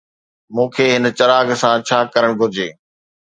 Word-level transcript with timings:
مون 0.53 0.67
کي 0.75 0.85
هن 0.93 1.05
چراغ 1.17 1.47
سان 1.61 1.75
ڇا 1.87 1.97
ڪرڻ 2.13 2.31
گهرجي؟ 2.39 2.69